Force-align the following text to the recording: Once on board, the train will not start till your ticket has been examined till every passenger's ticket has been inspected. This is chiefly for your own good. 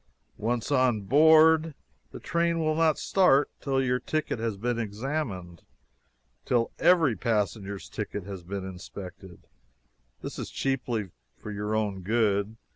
Once 0.39 0.71
on 0.71 1.01
board, 1.01 1.75
the 2.11 2.19
train 2.19 2.57
will 2.59 2.73
not 2.73 2.97
start 2.97 3.51
till 3.61 3.79
your 3.79 3.99
ticket 3.99 4.39
has 4.39 4.57
been 4.57 4.79
examined 4.79 5.61
till 6.43 6.71
every 6.79 7.15
passenger's 7.15 7.87
ticket 7.87 8.23
has 8.23 8.41
been 8.41 8.65
inspected. 8.65 9.45
This 10.23 10.39
is 10.39 10.49
chiefly 10.49 11.11
for 11.37 11.51
your 11.51 11.75
own 11.75 12.01
good. 12.01 12.57